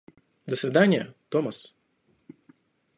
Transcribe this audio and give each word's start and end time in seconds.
До 0.47 0.55
свидания, 0.55 1.13
Томас. 1.29 1.75